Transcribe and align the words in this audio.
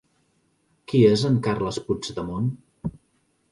Qui 0.91 1.01
és 1.09 1.27
en 1.29 1.37
Carles 1.49 1.79
Puigdemont? 1.91 2.51